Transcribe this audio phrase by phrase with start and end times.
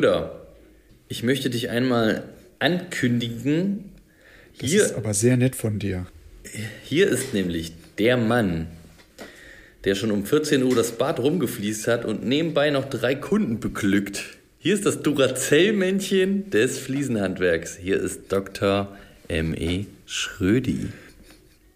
[0.00, 0.46] Schröder.
[1.08, 2.24] Ich möchte dich einmal
[2.58, 3.92] ankündigen.
[4.58, 6.06] Das ist aber sehr nett von dir.
[6.84, 8.68] Hier ist nämlich der Mann,
[9.84, 14.38] der schon um 14 Uhr das Bad rumgefließt hat und nebenbei noch drei Kunden beglückt.
[14.58, 17.76] Hier ist das Duracell-Männchen des Fliesenhandwerks.
[17.76, 18.96] Hier ist Dr.
[19.28, 19.84] M.E.
[20.06, 20.88] Schrödi.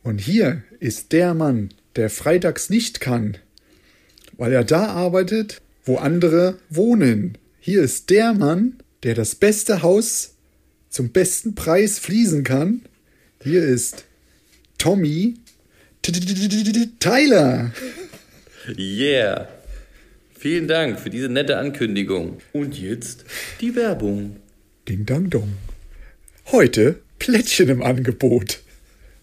[0.02, 3.36] Und hier ist der Mann, der freitags nicht kann,
[4.38, 7.36] weil er da arbeitet, wo andere wohnen.
[7.66, 10.34] Hier ist der Mann, der das beste Haus
[10.90, 12.82] zum besten Preis fließen kann.
[13.42, 14.04] Hier ist
[14.76, 15.36] Tommy
[17.00, 17.72] Tyler.
[18.76, 19.48] Yeah.
[20.38, 22.36] Vielen Dank für diese nette Ankündigung.
[22.52, 23.24] Und jetzt
[23.62, 24.36] die Werbung.
[24.86, 25.54] Ding dang dong.
[26.52, 28.60] Heute Plättchen im Angebot.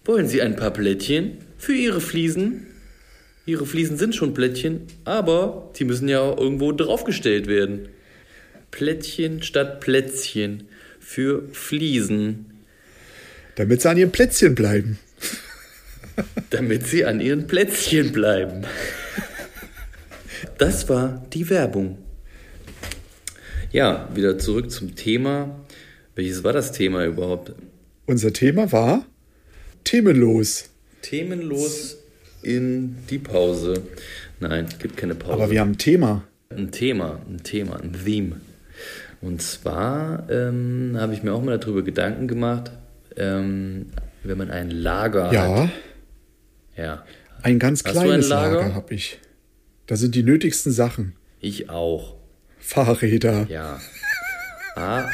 [0.04, 2.66] Wollen Sie ein paar Plättchen für Ihre Fliesen?
[3.46, 7.88] Ihre Fliesen sind schon Plättchen, aber sie müssen ja irgendwo draufgestellt werden.
[8.72, 10.64] Plättchen statt Plätzchen
[10.98, 12.46] für Fliesen.
[13.54, 14.98] Damit sie an ihren Plätzchen bleiben.
[16.50, 18.64] Damit sie an ihren Plätzchen bleiben.
[20.58, 21.98] Das war die Werbung.
[23.70, 25.64] Ja, wieder zurück zum Thema.
[26.14, 27.52] Welches war das Thema überhaupt?
[28.06, 29.06] Unser Thema war
[29.84, 30.70] themenlos.
[31.02, 31.98] Themenlos
[32.42, 33.82] in die Pause.
[34.40, 35.32] Nein, es gibt keine Pause.
[35.34, 36.24] Aber wir haben ein Thema.
[36.50, 38.40] Ein Thema, ein Thema, ein Theme.
[39.22, 42.72] Und zwar ähm, habe ich mir auch mal darüber Gedanken gemacht,
[43.16, 43.86] ähm,
[44.24, 45.70] wenn man ein Lager Ja, hat.
[46.76, 47.04] Ja.
[47.42, 48.56] ein ganz Hast kleines ein Lager?
[48.62, 49.18] Lager, habe ich.
[49.86, 51.14] Da sind die nötigsten Sachen.
[51.40, 52.16] Ich auch.
[52.58, 53.46] Fahrräder.
[53.48, 53.80] Ja.
[54.74, 55.04] Ah,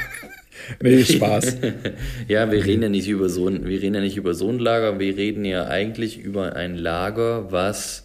[0.81, 1.57] Nee, Spaß.
[2.29, 4.61] ja, wir reden ja nicht über so ein, wir reden ja nicht über so ein
[4.61, 8.05] Lager, wir reden ja eigentlich über ein Lager, was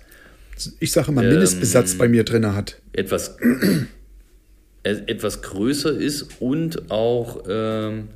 [0.80, 2.82] Ich sage mal, Mindestbesatz bei mir drin hat.
[2.94, 3.38] etwas,
[4.84, 8.10] etwas größer ist und auch, ähm,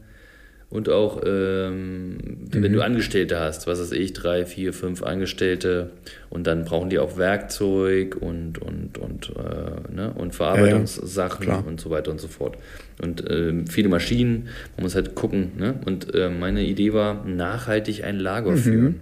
[0.69, 2.17] und auch, ähm,
[2.51, 5.91] wenn du Angestellte hast, was weiß ich, drei, vier, fünf Angestellte
[6.29, 11.65] und dann brauchen die auch Werkzeug und, und, und, äh, ne, und Verarbeitungssachen klar.
[11.65, 12.57] und so weiter und so fort.
[13.01, 15.53] Und ähm, viele Maschinen, man muss halt gucken.
[15.57, 15.79] Ne?
[15.85, 18.99] Und äh, meine Idee war, nachhaltig ein Lager führen.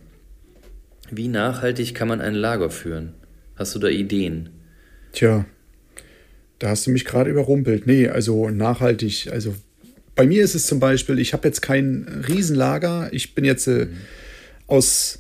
[1.09, 3.13] Wie nachhaltig kann man ein Lager führen?
[3.55, 4.49] Hast du da Ideen?
[5.13, 5.45] Tja,
[6.59, 7.87] da hast du mich gerade überrumpelt.
[7.87, 9.29] Nee, also nachhaltig.
[9.31, 9.55] Also
[10.15, 13.09] bei mir ist es zum Beispiel, ich habe jetzt kein Riesenlager.
[13.11, 13.87] Ich bin jetzt äh,
[14.67, 15.19] aus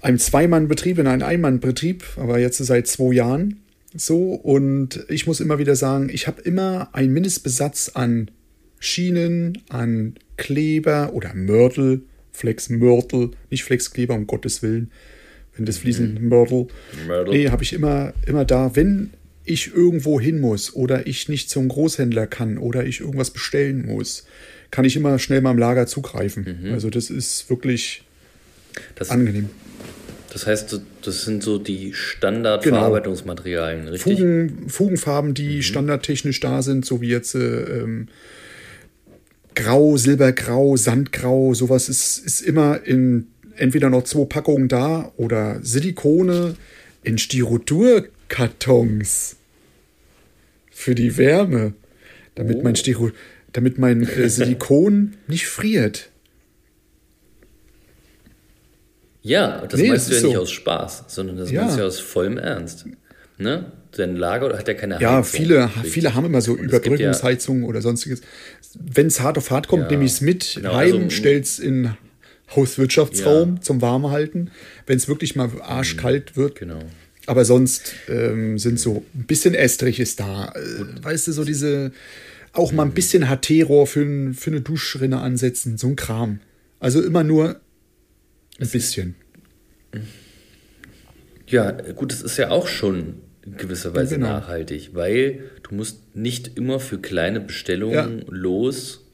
[0.00, 3.60] einem Zweimannbetrieb in einen Einmannbetrieb, aber jetzt seit zwei Jahren
[3.94, 4.32] so.
[4.34, 8.30] Und ich muss immer wieder sagen, ich habe immer einen Mindestbesatz an
[8.78, 14.90] Schienen, an Kleber oder Mörtel, Flexmörtel, nicht Flexkleber, um Gottes Willen.
[15.54, 16.68] Wenn das Fliesen Mörtel.
[17.06, 17.34] Mörtel.
[17.34, 19.10] Nee, habe ich immer, immer da, wenn
[19.44, 24.24] ich irgendwo hin muss oder ich nicht zum Großhändler kann oder ich irgendwas bestellen muss,
[24.70, 26.70] kann ich immer schnell mal im Lager zugreifen.
[26.72, 28.04] Also das ist wirklich
[28.94, 29.50] Das, angenehm.
[30.32, 31.94] das heißt, das sind so die Genau.
[31.96, 34.18] Standardverarbeitungsmaterialien, richtig?
[34.18, 38.08] Fugen, Fugenfarben, die standardtechnisch da sind, so wie jetzt äh, ähm,
[39.54, 43.26] Grau, Silbergrau, Sandgrau, sowas ist, ist immer in
[43.56, 46.54] entweder noch zwei Packungen da oder Silikone
[47.02, 47.18] in
[48.32, 49.36] Styrodur-Kartons
[50.70, 51.74] für die Wärme,
[52.34, 53.10] damit mein, Styro,
[53.52, 56.08] damit mein äh, Silikon nicht friert.
[59.22, 60.40] Ja, das Nee, meinst das du ja ist nicht so.
[60.42, 61.60] aus Spaß, sondern das Ja.
[61.62, 62.86] meinst du ja aus vollem Ernst.
[63.38, 63.70] Ne?
[63.92, 65.24] Dein Lager hat ja keine Ja, Heizung.
[65.40, 65.92] viele, richtig?
[65.92, 68.22] viele haben immer so es Überbrückungsheizungen oder sonstiges.
[68.80, 71.58] Wenn es hart auf hart kommt, Ja, nehme ich es mit genau, heim, also- stell's
[71.58, 71.94] in
[72.56, 73.60] Hauswirtschaftsraum Ja.
[73.60, 74.50] zum Warmhalten,
[74.86, 76.56] wenn es wirklich mal arschkalt wird.
[76.58, 76.80] Genau.
[77.26, 80.52] Aber sonst ähm, sind so ein bisschen Estrich ist da.
[80.56, 81.92] Äh, weißt du, so diese,
[82.52, 86.40] auch mal ein bisschen HT-Rohr für, für eine Duschrinne ansetzen, so ein Kram.
[86.80, 87.60] Also immer nur
[88.60, 89.14] ein bisschen.
[91.46, 93.14] Ja, gut, das ist ja auch schon
[93.44, 94.28] in gewisser Weise genau.
[94.28, 98.24] nachhaltig, weil du musst nicht immer für kleine Bestellungen Ja.
[98.28, 99.04] los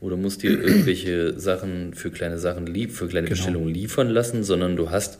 [0.00, 3.36] oder musst dir irgendwelche Sachen für kleine Sachen lieb, für kleine Genau.
[3.36, 5.18] Bestellungen liefern lassen, sondern du hast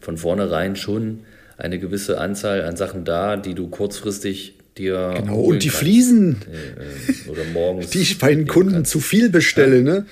[0.00, 1.20] von vornherein schon
[1.60, 5.40] eine gewisse Anzahl an Sachen da, die du kurzfristig dir Genau.
[5.40, 5.80] Und die kannst.
[5.82, 8.90] Fliesen, Äh, oder morgens die ich bei den Kunden kannst.
[8.92, 10.06] zu viel bestelle, ne?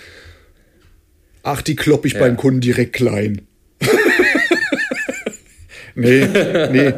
[1.43, 2.21] Ach, die klopp ich Ja.
[2.21, 3.43] beim Kunden direkt klein.
[5.95, 6.93] nee, nee,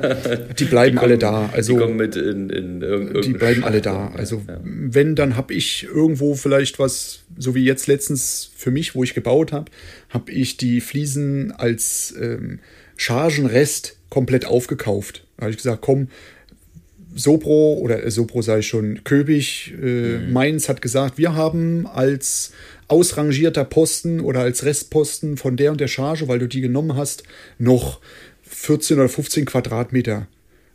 [0.58, 1.48] die bleiben alle da.
[1.52, 2.86] Also die kommen mit in, in irgend- die
[3.30, 4.08] irgendeine bleiben alle da.
[4.16, 4.60] Also Ja.
[4.64, 9.14] wenn, dann habe ich irgendwo vielleicht was, so wie jetzt letztens für mich, wo ich
[9.14, 9.70] gebaut habe,
[10.10, 12.58] habe ich die Fliesen als ähm,
[12.96, 15.24] Chargenrest komplett aufgekauft.
[15.36, 16.08] Da habe ich gesagt, komm,
[17.14, 20.32] Sopro oder äh, Sopro sei schon Köbig, äh, Mhm.
[20.32, 22.52] Mainz hat gesagt, wir haben als
[22.88, 27.22] ausrangierter Posten oder als Restposten von der und der Charge, weil du die genommen hast,
[27.58, 28.00] noch
[28.42, 30.26] 14 oder 15 Quadratmeter.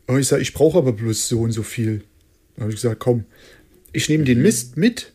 [0.07, 2.03] Und ich sage, ich brauche aber bloß so und so viel.
[2.55, 3.25] Da habe ich gesagt, komm,
[3.91, 4.27] ich nehme Mhm.
[4.27, 5.11] den Mist mit,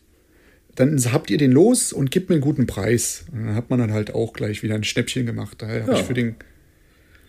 [0.75, 3.25] dann habt ihr den los und gebt mir einen guten Preis.
[3.31, 5.57] Und dann hat man dann halt auch gleich wieder ein Schnäppchen gemacht.
[5.61, 5.99] Daher habe Ja.
[5.99, 6.35] ich für den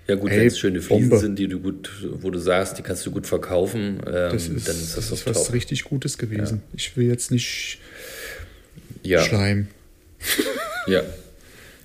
[0.08, 1.18] Ja gut, wenn es schöne Fliesen Bombe.
[1.22, 1.90] sind, die du gut,
[2.20, 5.20] wo du sagst, die kannst du gut verkaufen, ähm, Das ist, dann ist das, das
[5.20, 5.54] ist was top.
[5.54, 6.62] richtig Gutes gewesen.
[6.76, 7.78] Ich will jetzt nicht
[9.04, 9.68] Ja, schleimen.
[10.88, 11.02] ja,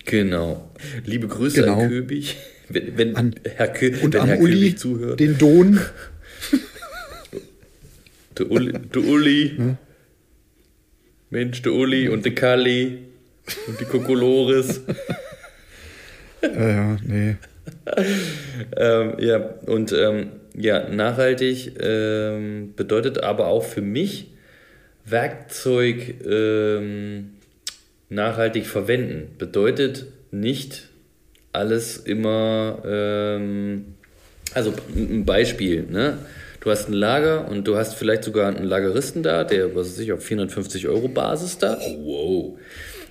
[0.05, 0.69] genau.
[1.05, 1.81] Liebe Grüße Genau.
[1.81, 2.35] an Köbig,
[2.69, 5.19] wenn, wenn An- Herr, Kö Und wenn Herr Uli, Köbig zuhört.
[5.19, 5.79] den Don.
[8.37, 9.57] Der Uli, der Uli.
[11.31, 12.99] Mensch, der Uli und der Kalli
[13.67, 14.81] und die Kokolores.
[16.41, 17.35] äh, ja, nee.
[18.77, 24.31] ähm, ja, und ähm, ja, nachhaltig ähm, bedeutet aber auch für mich
[25.05, 27.31] Werkzeug ähm,
[28.09, 29.35] nachhaltig verwenden.
[29.37, 30.89] Bedeutet nicht
[31.53, 33.95] alles immer, ähm,
[34.53, 36.17] also ein Beispiel, ne?
[36.59, 39.99] Du hast ein Lager und du hast vielleicht sogar einen Lageristen da, der, was weiß
[39.99, 42.59] ich, auf 450 Euro Basis da, oh, wow,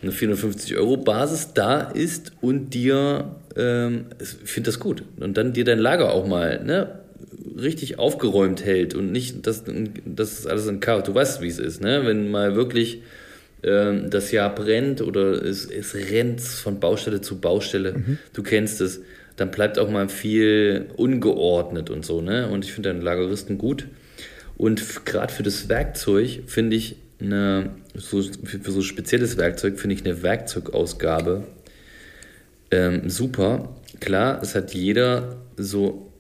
[0.02, 5.52] eine 450 Euro Basis da ist und dir, ähm, ich finde das gut, und dann
[5.52, 7.00] dir dein Lager auch mal, ne,
[7.58, 9.64] richtig aufgeräumt hält und nicht, dass
[10.04, 11.04] das alles in Chaos.
[11.04, 12.02] Du weißt, wie es ist, ne?
[12.04, 13.02] Wenn mal wirklich
[13.62, 19.00] ähm, das Jahr brennt oder es, es rennt von Baustelle zu Baustelle, du kennst es,
[19.37, 22.48] dann bleibt auch mal viel ungeordnet und so, ne?
[22.48, 23.87] Und ich finde einen Lageristen gut.
[24.56, 29.95] Und gerade für das Werkzeug finde ich eine, so, für, für so spezielles Werkzeug finde
[29.95, 31.47] ich eine Werkzeugausgabe
[32.71, 33.77] ähm, super.
[34.01, 36.13] Klar, es hat jeder so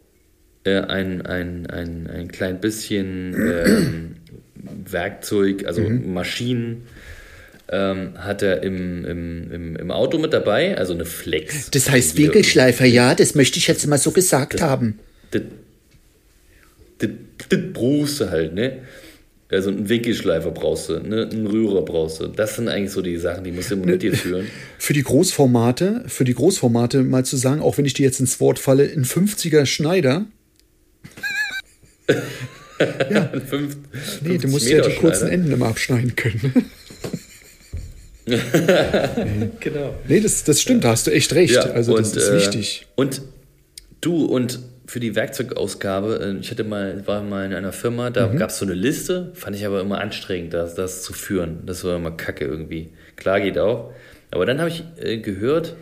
[0.64, 4.16] äh, ein, ein, ein, ein klein bisschen ähm,
[4.90, 6.86] Werkzeug, also Maschinen,
[7.68, 11.70] ähm, hat er im, im, im, im Auto mit dabei, also eine Flex.
[11.70, 15.00] Das heißt Winkelschleifer, ja, das möchte ich jetzt mal so gesagt haben.
[15.32, 15.42] Das,
[16.98, 17.10] das,
[17.48, 18.78] das brauchst du halt, ne?
[19.48, 21.28] Also einen Winkelschleifer brauchst du, ne?
[21.30, 22.26] einen Rührer brauchst du.
[22.26, 24.48] Das sind eigentlich so die Sachen, die musst du immer mit dir führen.
[24.78, 28.40] Für die Großformate, für die Großformate mal zu sagen, auch wenn ich dir jetzt ins
[28.40, 30.26] Wort falle, ein 50er Schneider.
[33.48, 33.76] Fünf,
[34.22, 35.32] Nee, du 50 musst ja die Meter kurzen Schneider.
[35.32, 36.66] Enden immer abschneiden können.
[39.60, 39.94] Genau.
[40.08, 41.56] nee, das, das stimmt, da hast du echt recht.
[41.56, 42.86] also das und, ist äh, wichtig.
[42.96, 43.22] Und
[44.00, 48.28] du und für die Werkzeugausgabe, äh, ich hatte mal, war mal in einer Firma, da
[48.28, 48.36] Mhm.
[48.38, 51.60] gab es so eine Liste, fand ich aber immer anstrengend, das, das zu führen.
[51.66, 52.90] Das war immer kacke irgendwie.
[53.16, 53.92] Klar geht auch.
[54.30, 55.76] Aber dann habe ich äh, gehört,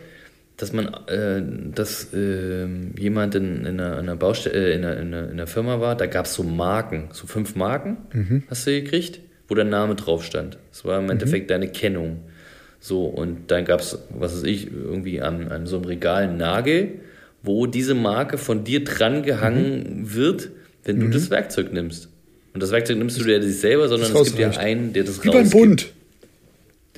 [0.57, 1.41] dass man, äh,
[1.73, 2.65] dass äh,
[2.97, 5.79] jemand in, in, einer, in einer Baustelle, äh, in, einer, in, einer, in einer Firma
[5.81, 8.43] war, da gab es so Marken, so fünf Marken, Mhm.
[8.49, 10.57] hast du gekriegt, wo der Name drauf stand.
[10.71, 12.21] Das war im Endeffekt deine Kennung.
[12.79, 16.37] So, und dann gab es, was weiß ich, irgendwie an, an so einem Regal einen
[16.37, 16.99] Nagel,
[17.45, 20.13] wo diese Marke von dir dran gehangen Mhm.
[20.15, 20.49] wird,
[20.83, 22.09] wenn du das Werkzeug nimmst.
[22.53, 25.03] Und das Werkzeug nimmst du dir nicht selber, sondern das es gibt ja einen, der
[25.03, 25.49] das Wie beim.
[25.49, 25.87] Bund.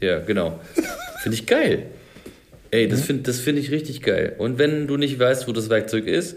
[0.01, 0.59] Ja, genau.
[1.23, 1.83] Finde ich geil.
[2.69, 4.35] Ey, das finde das find ich richtig geil.
[4.37, 6.35] Und wenn du nicht weißt, wo das Werkzeug ist,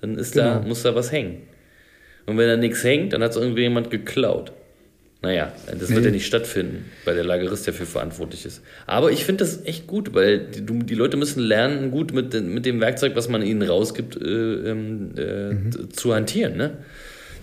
[0.00, 0.68] dann ist da, Genau.
[0.68, 1.42] muss da was hängen.
[2.24, 4.52] Und wenn da nichts hängt, dann hat es irgendjemand geklaut.
[5.22, 8.60] Naja, das wird ja nicht stattfinden, weil der Lagerist dafür verantwortlich ist.
[8.86, 12.66] Aber ich finde das echt gut, weil die, die Leute müssen lernen, gut mit, mit
[12.66, 16.56] dem Werkzeug, was man ihnen rausgibt, äh, ähm, äh, zu hantieren.
[16.56, 16.78] Ne?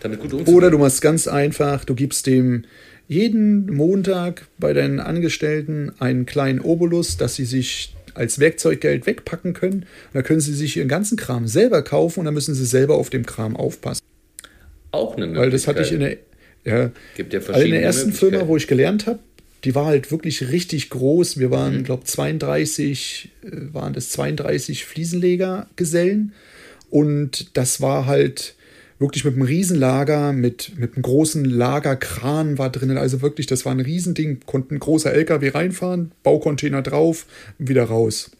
[0.01, 0.56] Damit gut umzugehen.
[0.56, 2.63] Oder du machst ganz einfach, du gibst dem
[3.08, 9.82] jeden Montag bei deinen Angestellten einen kleinen Obolus, dass sie sich als Werkzeuggeld wegpacken können.
[9.82, 12.96] Und da können sie sich ihren ganzen Kram selber kaufen und dann müssen sie selber
[12.96, 14.01] auf dem Kram aufpassen.
[14.92, 16.18] Auch eine Weil das hatte ich in der,
[16.65, 18.13] ja, Gibt ja also in verschiedene der ersten.
[18.13, 19.20] Firma, wo ich gelernt habe,
[19.63, 21.38] die war halt wirklich richtig groß.
[21.39, 21.84] Wir waren, Mhm.
[21.84, 26.34] glaube 32, äh, waren das 32 Fliesenlegergesellen.
[26.89, 28.55] Und das war halt
[29.00, 32.98] wirklich mit einem Riesenlager, mit, mit einem großen Lagerkran war drinnen.
[32.98, 37.25] Also wirklich, das war ein Riesending, konnte ein großer LKW reinfahren, Baucontainer drauf,
[37.58, 38.32] wieder raus.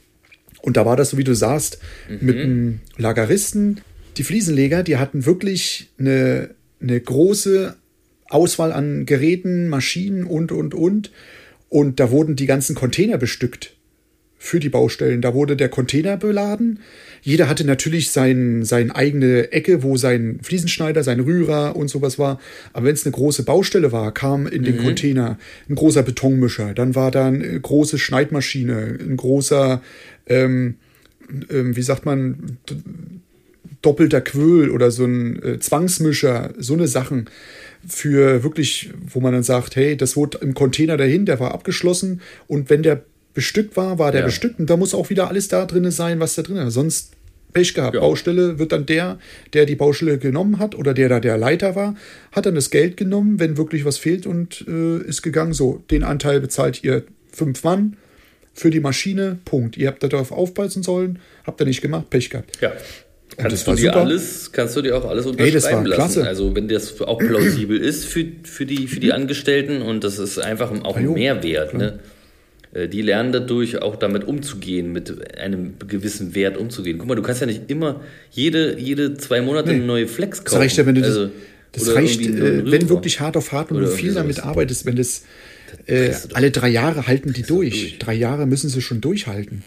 [0.62, 1.80] Und da war das so, wie du sagst,
[2.22, 3.82] mit einem Lageristen.
[4.16, 6.52] Die Fliesenleger, die hatten wirklich eine,
[6.82, 7.76] eine große
[8.34, 11.12] Auswahl an Geräten, Maschinen und, und, und.
[11.70, 13.76] Und da wurden die ganzen Container bestückt
[14.44, 15.22] für die Baustellen.
[15.22, 16.80] Da wurde der Container beladen.
[17.22, 22.42] Jeder hatte natürlich sein, seine eigene Ecke, wo sein Fliesenschneider, sein Rührer und sowas war.
[22.74, 26.74] Aber wenn es eine große Baustelle war, kam in den Container ein großer Betonmischer.
[26.74, 29.82] Dann war da eine große Schneidmaschine, ein großer,
[30.28, 30.76] ähm,
[31.50, 32.58] ähm, wie sagt man,
[33.82, 37.30] doppelter Quöl oder so ein äh, Zwangsmischer, so eine Sachen
[37.88, 42.22] für wirklich, wo man dann sagt, hey, das wurde im Container dahin, der war abgeschlossen
[42.48, 44.26] und wenn der bestückt war, war der Ja.
[44.28, 46.74] bestückt und da muss auch wieder alles da drin sein, was da drin ist.
[46.76, 47.14] Sonst
[47.52, 47.94] Pech gehabt.
[47.96, 48.02] Ja.
[48.02, 49.20] Baustelle wird dann der,
[49.54, 51.96] der die Baustelle genommen hat oder der da der Leiter war,
[52.32, 55.54] hat dann das Geld genommen, wenn wirklich was fehlt und äh, ist gegangen.
[55.54, 57.96] So, den Anteil bezahlt ihr fünf Mann
[58.56, 59.78] für die Maschine, Punkt.
[59.78, 62.58] Ihr habt darauf aufpassen sollen, habt ihr nicht gemacht, Pech gehabt.
[62.62, 62.72] Ja.
[63.38, 63.96] Das Kannst du dir super.
[64.02, 65.94] alles, kannst du dir auch alles Ey, unterschreiben das war lassen.
[66.14, 66.28] klasse.
[66.28, 70.40] Also wenn das auch plausibel ist für, für, die, für die Angestellten und das ist
[70.40, 71.74] einfach auch ein Mehrwert.
[71.74, 72.00] Ne?
[72.74, 76.98] Äh, Die lernen dadurch auch damit umzugehen, mit einem gewissen Wert umzugehen.
[76.98, 79.76] Guck mal, du kannst ja nicht immer jede, jede zwei Monate Nee.
[79.76, 80.56] eine neue Flex kaufen.
[80.56, 81.30] Das reicht ja, wenn du das, Also,
[81.72, 84.48] das reicht, äh, wenn wirklich hart auf hart und du viel damit sowas.
[84.50, 85.24] arbeitest, wenn das
[85.88, 87.98] äh, doch- alle drei Jahre halten die durch.
[87.98, 89.64] Drei Jahre müssen sie schon durchhalten.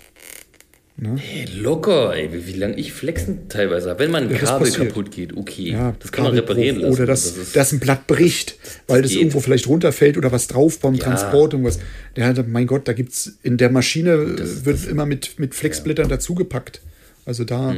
[0.99, 3.99] Ey, locker, ey, wie, wie lange ich flexen teilweise habe.
[4.01, 5.71] Wenn mal ein Ja, das Kabel kaputt geht, okay.
[5.73, 6.95] Ja, das kann man Kabelbruch reparieren lassen.
[6.95, 9.21] Oder dass, Das dass ein Blatt bricht, weil das geht.
[9.21, 11.05] irgendwo vielleicht runterfällt oder was drauf beim Ja.
[11.05, 11.79] Transport irgendwas.
[12.17, 16.81] Ja, mein Gott, da gibt's in der Maschine wird immer mit, mit Flexblättern dazugepackt.
[17.27, 17.75] Also da.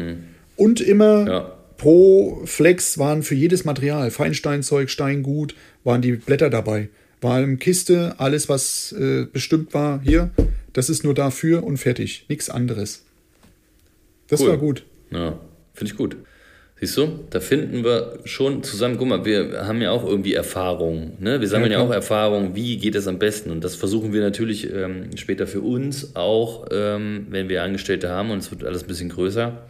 [0.57, 1.59] Und immer Mhm.
[1.77, 6.89] Pro Flex waren für jedes Material, Feinsteinzeug, Steingut, waren die Blätter dabei.
[7.21, 10.31] War eine Kiste, alles, was äh, bestimmt war, hier,
[10.73, 12.27] das ist nur dafür und fertig.
[12.29, 13.05] Nichts anderes.
[14.29, 14.51] Das Cool.
[14.51, 14.85] war gut.
[15.11, 15.39] Ja,
[15.75, 16.17] finde ich gut.
[16.81, 21.15] Siehst du, da finden wir schon zusammen, guck mal, wir haben ja auch irgendwie Erfahrungen,
[21.19, 21.41] ne?
[21.41, 21.91] Wir sammeln ja, Ja, auch.
[21.91, 26.15] Erfahrungen, wie geht es am besten und das versuchen wir natürlich ähm, später für uns
[26.15, 29.65] auch, ähm, wenn wir Angestellte haben und es wird alles ein bisschen größer,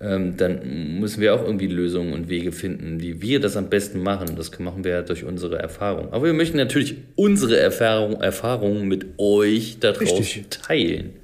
[0.00, 4.00] ähm, dann müssen wir auch irgendwie Lösungen und Wege finden, wie wir das am besten
[4.00, 4.36] machen.
[4.36, 6.12] Das machen wir ja durch unsere Erfahrung.
[6.12, 11.14] Aber wir möchten natürlich unsere Erfahrung, Erfahrungen mit euch da draußen teilen.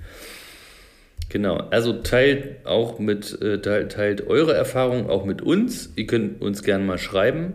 [1.33, 5.91] Genau, also teilt auch mit, äh, teilt, teilt eure Erfahrungen auch mit uns.
[5.97, 7.55] Ihr könnt uns gerne mal schreiben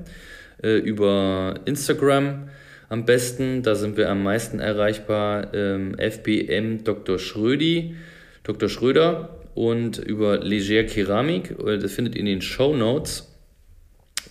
[0.63, 2.50] äh, über Instagram
[2.89, 3.62] am besten.
[3.62, 5.53] Da sind wir am meisten erreichbar.
[5.53, 7.19] Ähm, FBM Dr.
[7.19, 7.96] Schrödi,
[8.41, 8.67] Dr.
[8.67, 11.51] Schröder und über Leger Keramik.
[11.63, 13.31] Äh, Das findet ihr in den Show Notes.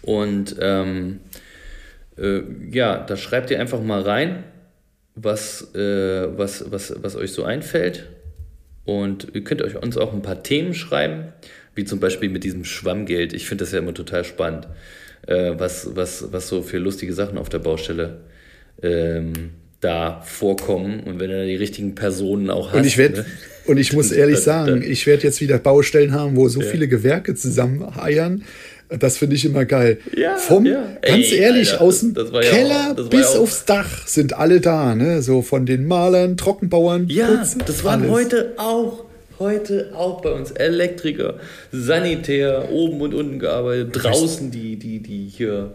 [0.03, 1.21] Und ähm,
[2.19, 2.41] äh,
[2.73, 4.43] ja, da schreibt ihr einfach mal rein,
[5.15, 8.09] was, äh, was, was, was euch so einfällt.
[8.87, 11.33] Und ihr könnt euch uns auch ein paar Themen schreiben,
[11.75, 13.33] wie zum Beispiel mit diesem Schwammgeld.
[13.35, 14.69] Ich finde das ja immer total spannend,
[15.27, 18.21] äh, was, was, was so für lustige Sachen auf der Baustelle
[18.83, 19.33] ähm,
[19.81, 21.01] da vorkommen.
[21.01, 22.79] Und wenn da die richtigen Personen auch hast.
[22.79, 23.27] Und ich werde ne?
[23.67, 26.87] und ich muss ehrlich dann- sagen, ich werde jetzt wieder Baustellen haben, wo so viele
[26.87, 28.45] Gewerke zusammen eiern.
[28.89, 29.99] Das finde ich immer geil.
[30.17, 30.85] Ja, Vom, ja.
[31.03, 33.65] ganz Ey, 'ehrlich, Alter, aus dem das- das war ja Keller auch- bis ja aufs
[33.65, 35.23] Dach sind alle da, ne?
[35.23, 37.09] So von den Malern, Trockenbauern.
[37.09, 38.13] Ja, Putzen, das waren alles.
[38.13, 39.05] heute auch.
[39.39, 41.35] Heute auch bei uns Elektriker,
[41.71, 45.73] Sanitär, oben und unten gearbeitet, draußen die, die, die hier,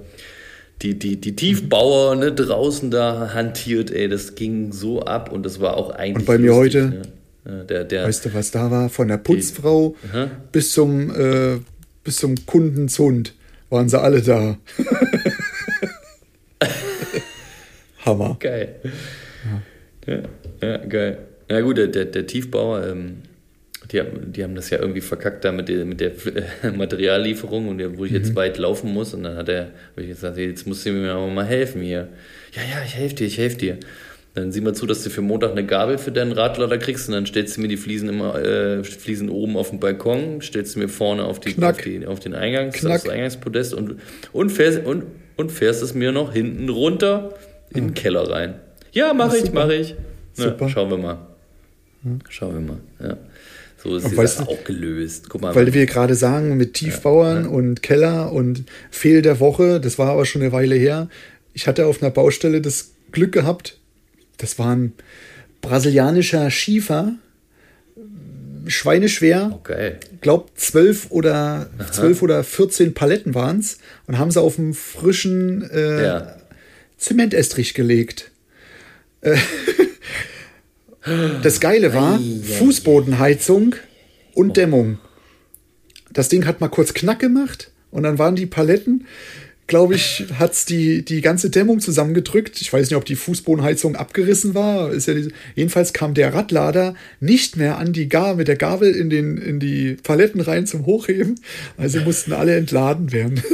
[0.82, 5.60] die, die, die Tiefbauer, ne, draußen da hantiert, ey, das ging so ab und das
[5.60, 6.22] war auch eigentlich.
[6.22, 7.04] Und bei mir heute?
[7.46, 7.66] Ne?
[7.70, 8.90] Der, der, Weißt du, was da war?
[8.90, 11.58] Von der Putzfrau bis bis zum, äh,
[12.04, 13.34] bis zum Kundenzund
[13.70, 14.58] waren sie alle da.
[18.06, 18.38] Hammer.
[18.40, 18.76] Geil.
[20.08, 20.20] Ja.
[20.62, 21.18] ja, geil.
[21.50, 23.18] Ja gut, der, der, Tiefbauer, ähm,
[23.92, 26.12] die, haben- die haben das ja irgendwie verkackt da mit der, mit der
[26.76, 28.18] Materiallieferung und der, wo ich Mhm.
[28.18, 31.12] jetzt weit laufen muss und dann hat er, hab ich gesagt, jetzt musst du mir
[31.12, 32.08] aber mal helfen hier.
[32.54, 33.78] Ja, ja, ich helfe dir, ich helfe dir.
[34.34, 37.16] Dann sieh mal zu, dass du für Montag eine Gabel für deinen Radlader kriegst und
[37.16, 40.80] dann stellst du mir die Fliesen immer, äh, Fliesen oben auf den Balkon, stellst du
[40.80, 43.96] mir vorne auf, die, auf, die, auf den Eingangs, das Eingangspodest und,
[44.32, 45.04] und, fährst, und,
[45.36, 47.34] und fährst es mir noch hinten runter
[47.72, 48.56] in den Keller rein.
[48.94, 49.96] Ja, mache ich, mache ich.
[50.38, 50.70] Ja, Super.
[50.70, 51.18] schauen wir mal.
[52.30, 52.80] Schauen wir mal.
[53.02, 53.18] Ja.
[53.84, 55.28] So ist du- auch gelöst.
[55.30, 55.56] Guck mal.
[55.56, 60.26] Weil wir gerade sagen, mit Tiefbauern und Keller und Fehl der Woche, das war aber
[60.26, 61.10] schon eine Weile her.
[61.54, 63.78] Ich hatte auf einer Baustelle das Glück gehabt,
[64.42, 64.94] das war ein
[65.62, 67.14] brasilianischer Schiefer,
[68.66, 70.00] schweineschwer, oh, geil.
[70.22, 75.70] glaub 12 oder 12 oder 14 Paletten waren es und haben sie auf einen frischen
[75.70, 76.36] äh, Ja.
[76.98, 78.32] Zementestrich gelegt.
[79.22, 79.38] Äh,
[81.42, 82.20] Das Geile war
[82.60, 83.76] Fußbodenheizung
[84.36, 85.00] und Dämmung.
[86.14, 89.08] Das Ding hat mal kurz Knack gemacht und dann waren die Paletten,
[89.72, 92.60] glaube ich, hat's die, die ganze Dämmung zusammengedrückt.
[92.62, 94.92] Ich weiß nicht, ob die Fußbodenheizung abgerissen war.
[94.92, 98.94] Ist ja diese, jedenfalls kam der Radlader nicht mehr an die Gabel, mit der Gabel
[98.94, 101.40] in, den, in die Paletten rein zum Hochheben.
[101.78, 103.42] Also mussten alle entladen werden.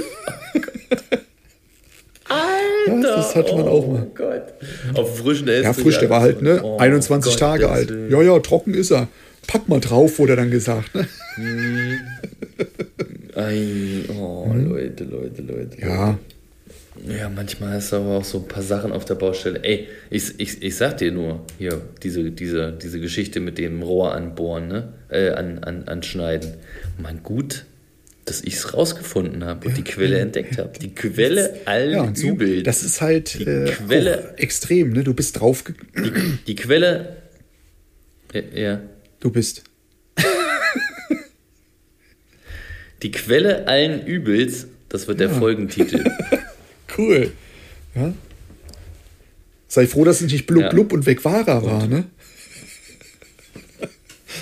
[2.30, 4.08] Alter, das hatte man auch mal.
[4.08, 4.54] Oh Gott.
[4.96, 5.64] Auf frischen Essen.
[5.66, 6.62] Ja, frisch, der war halt, ne?
[6.64, 7.94] Oh, 21 Gott, Tage alt.
[8.10, 9.08] Ja, ja, trocken ist er.
[9.46, 10.96] Pack mal drauf, wurde dann gesagt.
[10.96, 11.08] Ne?
[13.40, 15.80] Ei, oh, Leute, Leute, Leute.
[15.80, 16.18] Ja,
[17.08, 19.60] Ja, manchmal hast du aber auch so ein paar Sachen auf der Baustelle.
[19.64, 24.16] Ey, ich, ich, ich sag dir nur, hier, diese, diese, diese Geschichte mit dem Rohr
[24.16, 24.94] anbohren, ne?
[25.10, 26.54] Äh, an, an, anschneiden.
[27.00, 27.66] Mein gut,
[28.26, 30.72] dass ich es rausgefunden habe und die Quelle entdeckt habe.
[30.80, 32.64] Die Quelle allen ja Übels.
[32.64, 35.04] das ist halt Die äh, Quelle- extrem, ne?
[35.04, 35.76] Du bist drauf, ge-
[36.48, 37.18] die Quelle.
[38.34, 38.82] Ja, ja.
[39.22, 39.64] du bist.
[43.04, 46.04] Die Quelle allen Übels, das wird der Folgentitel.
[46.98, 47.32] Cool.
[47.94, 48.14] Ja.
[49.68, 50.70] Sei froh, dass es nicht blub Ja.
[50.70, 51.44] blub und weg war
[51.86, 52.06] ne?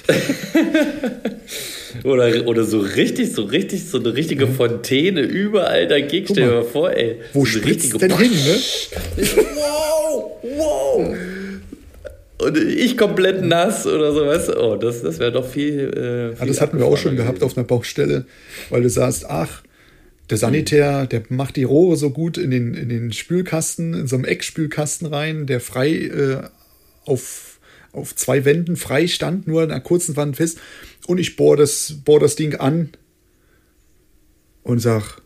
[2.03, 6.27] Oder, oder so richtig, so richtig, so eine richtige Fontäne überall dagegen.
[6.29, 7.19] Stell dir mal, vor, ey.
[7.33, 8.59] Wo so spritzt denn hin, ne?
[9.55, 11.15] Wow, wow.
[12.37, 14.61] Und ich komplett nass oder so, weißt du?
[14.61, 15.91] Oh, das, das wäre doch viel.
[15.95, 18.25] Äh, Ja, viel das hatten wir auch schon gehabt auf einer Baustelle,
[18.69, 19.63] weil du sagst, ach,
[20.29, 24.15] der Sanitär, der macht die Rohre so gut in den, in den Spülkasten, in so
[24.15, 26.41] einem Eckspülkasten rein, der frei äh,
[27.05, 27.59] auf,
[27.91, 30.57] auf zwei Wänden frei stand, nur an einer kurzen Wand fest.
[31.07, 32.89] Und ich bohr das, bohr das Ding an
[34.63, 35.21] und sag,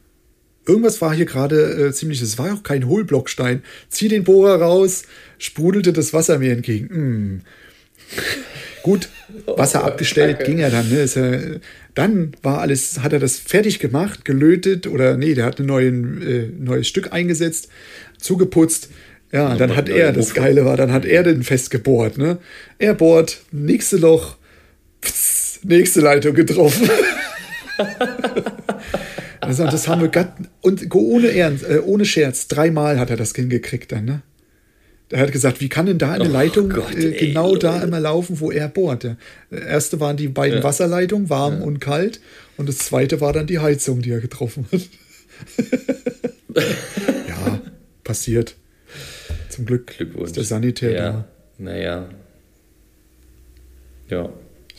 [0.70, 3.64] irgendwas war hier gerade äh, ziemlich, es war auch kein Hohlblockstein.
[3.90, 5.04] Zieh den Bohrer raus,
[5.38, 6.88] sprudelte das Wasser mir entgegen.
[6.88, 7.42] Mm.
[8.84, 9.10] Gut,
[9.46, 10.90] Wasser abgestellt, ging er dann.
[10.90, 11.06] Ne?
[11.14, 11.60] Er,
[11.96, 16.22] dann war alles, hat er das fertig gemacht, gelötet oder nee, der hat ein neuen,
[16.22, 17.68] äh, neues Stück eingesetzt,
[18.18, 18.90] zugeputzt.
[19.32, 20.34] Ja, dann hat er, das.
[20.34, 22.18] Geile war, dann hat er den festgebohrt.
[22.18, 22.38] Ne?
[22.80, 24.38] Er bohrt, nächste Loch,
[25.02, 26.90] pss, nächste Leitung getroffen.
[29.50, 33.34] Also, das haben wir gatt, und ohne Ernst, äh, ohne Scherz, dreimal hat er das
[33.34, 34.22] hingekriegt dann, ne?
[35.12, 37.74] Er hat gesagt, wie kann denn da eine Oh Leitung Gott, äh, ey, genau da
[37.76, 37.88] Leute.
[37.88, 39.04] immer laufen, wo er bohrt?
[39.06, 39.18] Der
[39.52, 40.64] erste waren die beiden Ja.
[40.64, 42.22] Wasserleitungen, warm und kalt,
[42.58, 44.82] und das zweite war dann die Heizung, die er getroffen hat.
[47.28, 47.62] ja,
[48.04, 48.56] passiert.
[49.50, 50.28] Zum Glück Glückwunsch.
[50.28, 51.12] ist der Sanitär ja.
[51.12, 51.28] da.
[51.58, 52.10] Naja.
[54.10, 54.30] Ja.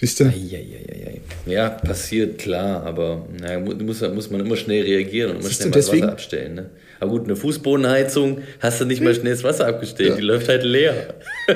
[0.00, 0.24] Siehst du?
[0.24, 1.20] Eieieiei.
[1.46, 5.60] Ja, passiert, klar, aber naja, mu- muss, muss man immer schnell reagieren und immer Siehst
[5.62, 6.54] schnell das Wasser abstellen.
[6.54, 6.70] Ne?
[7.00, 10.64] Aber gut, eine Fußbodenheizung hast du nicht mal schnell das Wasser abgestellt, die läuft halt
[10.64, 11.14] leer.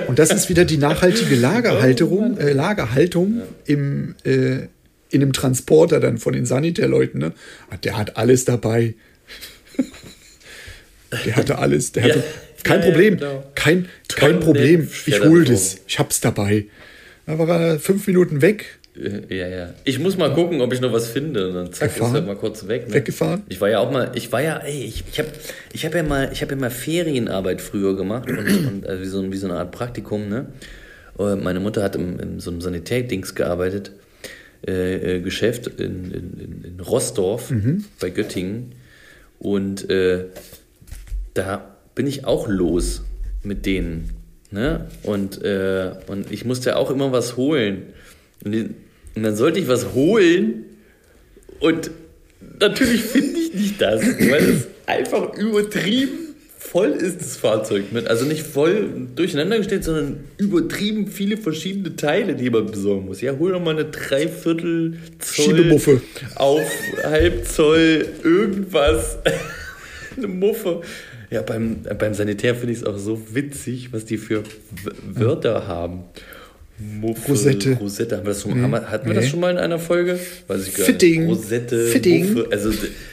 [0.08, 4.66] Und das ist wieder die nachhaltige Lagerhalterung, äh, Lagerhaltung im, äh,
[5.10, 7.20] in einem Transporter dann von den Sanitärleuten.
[7.20, 7.32] Ne?
[7.70, 8.94] Ah, Der hat alles dabei.
[11.26, 11.92] Der hatte alles.
[11.92, 12.24] Der hatte, Ja.
[12.62, 13.16] kein Ja, ja, Problem.
[13.18, 13.44] genau.
[13.54, 14.88] Kein, kein Problem.
[15.06, 15.76] Ich hole das.
[15.86, 16.64] Ich hab's dabei.
[17.26, 18.78] Da war er fünf Minuten weg,
[19.28, 19.74] Ja, ja.
[19.82, 21.48] Ich muss mal gucken, ob ich noch was finde.
[21.48, 22.14] Und dann zack, Gefahren?
[22.14, 22.88] ist er mal kurz weg.
[22.88, 22.94] Ne?
[22.94, 23.42] Weggefahren?
[23.48, 25.28] Ich war ja auch mal, ich war ja, ey, ich, ich habe
[25.72, 29.06] ich hab ja mal, ich habe ja mal Ferienarbeit früher gemacht und, und also wie,
[29.06, 30.46] so, wie so eine Art Praktikum, ne?
[31.16, 33.92] Meine Mutter hat im, in so einem Sanitärdings gearbeitet,
[34.66, 37.52] äh, äh, Geschäft in, in, in, Rossdorf
[38.00, 38.72] bei Göttingen.
[39.38, 40.24] Und äh,
[41.34, 43.02] da bin ich auch los
[43.44, 44.10] mit denen.
[44.54, 44.86] Ne?
[45.02, 47.86] Und, äh, und ich musste auch immer was holen.
[48.44, 48.54] Und,
[49.16, 50.64] und dann sollte ich was holen
[51.58, 51.90] und
[52.60, 58.06] natürlich finde ich nicht das, weil es einfach übertrieben voll ist, das Fahrzeug mit.
[58.06, 63.20] Also nicht voll durcheinander gestellt, sondern übertrieben viele verschiedene Teile, die man besorgen muss.
[63.22, 66.00] Ja, hol doch mal eine Dreiviertel Zoll Schiebemuffe.
[66.36, 66.70] auf
[67.02, 69.18] halb Zoll irgendwas.
[70.16, 70.82] eine Muffe.
[71.34, 75.66] Ja, beim, beim Sanitär finde ich es auch so witzig, was die für W- Wörter
[75.66, 76.04] haben.
[76.78, 77.72] Muffe, Rosette.
[77.72, 78.16] Rosette.
[78.16, 79.30] Haben wir das schon, haben wir, hatten wir das Nee.
[79.30, 80.16] schon mal in einer Folge?
[80.46, 81.26] Weiß ich gar Fitting.
[81.26, 81.36] nicht.
[81.38, 82.34] Rosette, Fitting.
[82.34, 82.48] Muffe.
[82.52, 82.70] Also,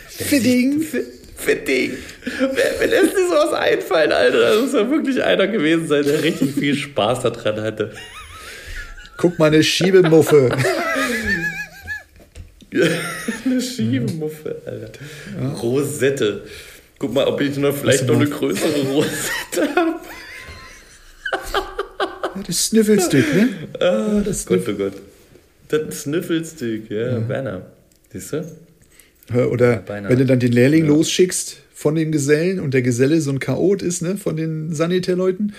[0.08, 0.82] Fitting.
[0.82, 1.02] Fi-
[1.36, 1.94] Fitting.
[2.40, 4.40] Wer, wer lässt dir sowas einfallen, Alter?
[4.40, 7.92] Das muss ja wirklich einer gewesen sein, der richtig viel Spaß daran hatte.
[9.18, 10.50] Guck mal, eine Schiebemuffe.
[13.46, 14.92] eine Schiebemuffe, Alter.
[15.62, 16.44] Rosette.
[17.02, 20.00] Guck mal, ob ich noch vielleicht noch eine größere Rosette habe.
[22.46, 23.50] Das Sniffelstick, ne?
[23.80, 24.94] Ah, das Gott, oh Gott.
[25.68, 27.64] Das Sniffelstick, ja, Werner.
[28.14, 28.46] Siehst du?
[29.34, 30.12] Ja, Oder beinahe.
[30.12, 33.82] wenn du dann den Lehrling losschickst von den Gesellen und der Geselle so ein Chaot
[33.82, 35.54] ist, ne, von den Sanitärleuten.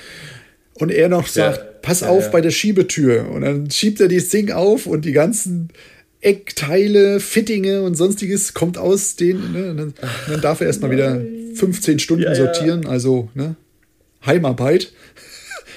[0.74, 1.64] Und er noch sagt, Ja.
[1.83, 2.31] pass Ja, auf ja.
[2.31, 3.28] bei der Schiebetür.
[3.31, 5.70] Und dann schiebt er dieses Ding auf und die ganzen
[6.22, 9.52] Eckteile, Fittinge und sonstiges kommt aus den.
[9.52, 9.94] Ne, dann,
[10.28, 11.20] dann darf er erstmal wieder
[11.54, 12.37] 15 Stunden Ja, ja.
[12.37, 12.87] sortieren.
[12.87, 13.56] Also, ne?
[14.24, 14.92] Heimarbeit.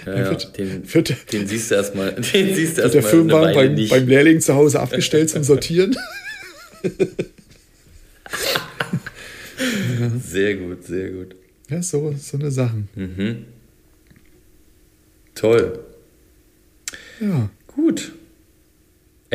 [0.05, 0.29] Ja, ja.
[0.29, 2.13] wird- Den, wird- den siehst du erstmal.
[2.33, 5.97] Den siehst du Wird der Firmenwagen beim, beim Lehrling zu Hause abgestellt zum Sortieren.
[10.23, 11.35] Sehr gut, sehr gut.
[11.69, 12.89] Ja, so, so eine Sachen.
[12.95, 13.45] Mhm.
[15.33, 15.79] Toll.
[17.19, 17.49] Ja.
[17.67, 18.11] Gut.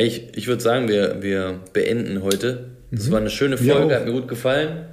[0.02, 4.12] Ich, ich würde sagen, wir, wir beenden heute Das war eine schöne Folge, hat mir
[4.12, 4.86] gut gefallen.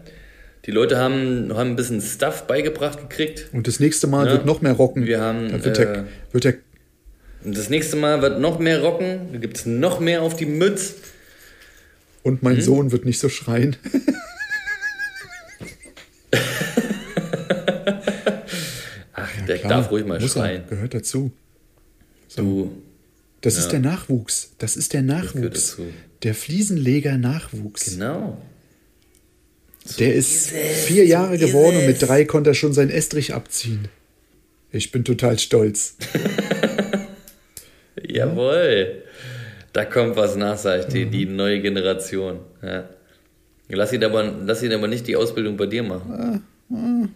[0.66, 3.48] Die Leute haben, haben ein bisschen Stuff beigebracht gekriegt.
[3.54, 4.34] Und das nächste Mal Ja.
[4.34, 5.06] wird noch mehr rocken.
[5.06, 6.54] Wir haben, Dann wird, äh, der, wird der
[7.46, 9.30] Und das nächste Mal wird noch mehr rocken.
[9.32, 10.96] Da gibt es noch mehr auf die Mütz.
[12.24, 12.40] und Mhm.
[12.50, 13.78] mein Sohn wird nicht so schreien.
[19.14, 20.64] Ach, der Klar, darf ruhig mal muss er, schreien.
[20.70, 21.32] Gehört dazu.
[22.36, 22.72] Du,
[23.42, 24.54] Das ist der Nachwuchs.
[24.58, 25.78] Das ist der Nachwuchs.
[26.24, 27.92] Der Fliesenleger Nachwuchs.
[27.92, 28.42] genau.
[30.00, 30.56] Der ist ist
[30.88, 33.88] vier so Jahre ist geworden und mit drei konnte er schon sein Estrich abziehen.
[34.72, 35.96] Ich bin total stolz.
[38.06, 39.04] Jawohl.
[39.72, 42.40] Da kommt was nach, sag ich dir, die neue Generation.
[42.62, 42.90] Ja.
[43.70, 46.44] Lass ihn, aber, lass ihn aber nicht die Ausbildung bei dir machen.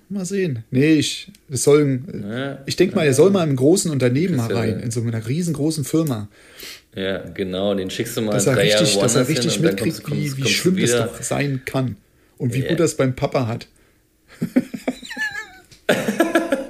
[0.09, 0.63] Mal sehen.
[0.71, 2.59] Nee, ich, es sollen, Ja.
[2.65, 4.91] ich denke mal, er soll mal im großen Unternehmen mal Das ist ja- rein, in
[4.91, 6.27] so einer riesengroßen Firma.
[6.95, 10.37] Ja, genau, den schickst du mal Dass er richtig, dass er richtig mitkriegt, kommst- kommst-
[10.37, 11.05] wie, wie schlimm das wieder.
[11.07, 11.95] doch sein kann.
[12.37, 12.69] Und wie Ja.
[12.69, 13.67] gut das beim Papa hat.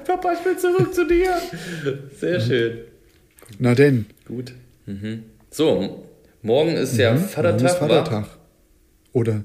[0.06, 1.34] Papa, ich will zurück zu dir.
[2.20, 2.78] Sehr schön.
[3.60, 4.54] Na denn, Gut.
[4.86, 5.24] Mhm.
[5.50, 6.06] So,
[6.42, 7.66] morgen ist ja morgen Vatertag.
[7.72, 7.88] ist wa?
[7.88, 8.26] Vatertag.
[9.14, 9.44] Oder,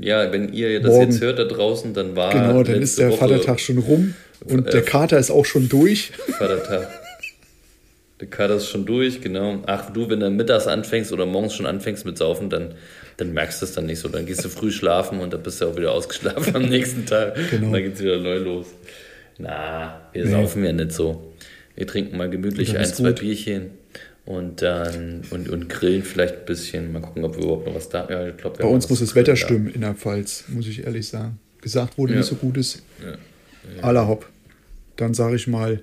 [0.00, 1.10] Ja, wenn ihr das Morgen.
[1.12, 4.14] jetzt hört da draußen, dann war genau, dann ist der Woche Vatertag schon rum
[4.46, 6.12] und Äh, der Kater ist auch schon durch.
[6.38, 6.88] Vatertag.
[8.20, 9.62] Der Kater ist schon durch, genau.
[9.66, 12.74] Ach, du, wenn du mittags anfängst oder morgens schon anfängst mit Saufen, dann,
[13.16, 14.08] dann merkst du es dann nicht so.
[14.08, 17.34] Dann gehst du früh schlafen und dann bist du auch wieder ausgeschlafen am nächsten Tag.
[17.50, 17.66] Genau.
[17.68, 18.66] Und dann geht's wieder neu los.
[19.38, 20.30] Na, wir Nee.
[20.32, 21.32] saufen ja nicht so.
[21.76, 23.20] Wir trinken mal gemütlich ein, zwei gut.
[23.20, 23.70] Bierchen
[24.26, 26.92] und dann und, und grillen vielleicht ein bisschen.
[26.92, 29.14] Mal gucken, ob wir überhaupt noch was da Ja, glaub, wir Bei uns muss das
[29.14, 31.38] Wetter stimmen in der Pfalz, muss ich ehrlich sagen.
[31.60, 32.18] Gesagt wurde, Ja.
[32.20, 32.82] nicht so gut ist.
[33.82, 34.28] Aller hopp.
[34.96, 35.82] Dann sage ich mal,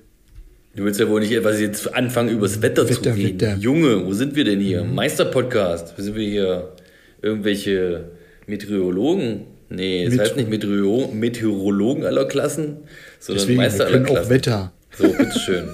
[0.74, 3.40] Du willst ja wohl nicht etwas jetzt anfangen, über das Wetter, zu Wetter, reden.
[3.40, 3.56] Wetter.
[3.56, 4.84] Junge, wo sind wir denn hier?
[4.84, 5.94] Meisterpodcast.
[5.96, 6.72] Sind wir hier
[7.20, 8.10] irgendwelche
[8.46, 9.42] Meteorologen?
[9.70, 12.76] Nee, es Metro- heißt nicht Meteoro Meteorologen aller Klassen,
[13.18, 14.30] sondern deswegen, wir Meister aller können auch Klassen.
[14.30, 14.72] Wetter.
[14.96, 15.68] So, bitteschön.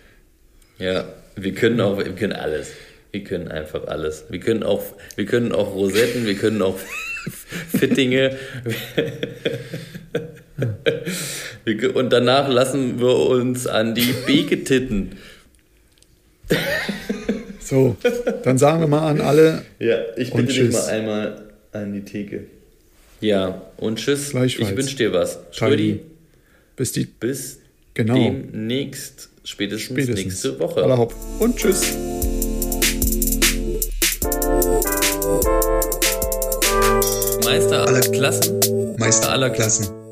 [0.78, 1.04] ja,
[1.36, 2.70] wir können auch, wir können alles.
[3.12, 4.24] Wir können einfach alles.
[4.28, 4.82] Wir können auch,
[5.16, 6.78] wir können auch Rosetten, wir können auch
[7.76, 8.36] Fittinge.
[11.64, 15.12] Wir Und danach lassen wir uns an die Beke titten.
[17.60, 17.96] So,
[18.42, 22.44] dann sagen wir mal an alle, Ja, ich bitte dich mal einmal an die Theke.
[23.22, 24.34] Ja, und tschüss.
[24.34, 25.38] Ich wünsche dir was.
[25.50, 26.00] Schrödi,
[26.76, 27.60] bis die bis
[27.94, 28.16] Genau.
[28.16, 30.24] demnächst, spätestens, spätestens.
[30.24, 30.96] nächste Woche.
[30.96, 31.14] Hopp.
[31.38, 31.92] Und tschüss.
[37.44, 38.60] Meister aller Klassen.
[38.98, 40.03] Meister aller Klassen.